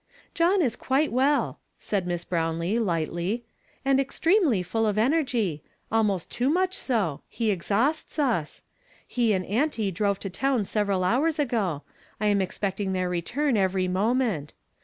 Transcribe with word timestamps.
"John 0.33 0.63
is 0.63 0.75
quite 0.75 1.11
well," 1.11 1.59
said 1.77 2.07
Miss 2.07 2.23
Brownlee, 2.23 2.79
lightly, 2.79 3.45
"and 3.85 3.99
extremely 3.99 4.63
full 4.63 4.87
of 4.87 4.97
energy; 4.97 5.61
almost 5.91 6.31
too 6.31 6.49
much 6.49 6.73
so; 6.75 7.21
he 7.29 7.51
exhausts 7.51 8.17
us. 8.17 8.63
He 9.07 9.31
and 9.31 9.45
auntie 9.45 9.91
drove 9.91 10.17
to 10.21 10.29
town 10.31 10.65
several 10.65 11.03
hours 11.03 11.37
ago; 11.37 11.83
I 12.19 12.25
am 12.29 12.41
expecting 12.41 12.93
their 12.93 13.09
return 13.09 13.55
every 13.55 13.87
moment. 13.87 14.55